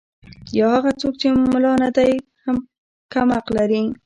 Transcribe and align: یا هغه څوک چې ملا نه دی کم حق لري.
یا 0.57 0.67
هغه 0.75 0.91
څوک 1.01 1.13
چې 1.21 1.27
ملا 1.53 1.73
نه 1.83 1.89
دی 1.97 2.11
کم 3.13 3.27
حق 3.35 3.47
لري. 3.57 3.81